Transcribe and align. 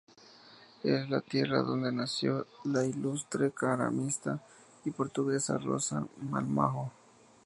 Es 0.83 1.07
la 1.11 1.21
tierra 1.21 1.61
donde 1.61 1.91
nació 1.91 2.47
la 2.63 2.83
ilustre 2.83 3.51
ceramista 3.51 4.39
portuguesa 4.97 5.59
Rosa 5.59 6.07
Ramalho. 6.31 6.91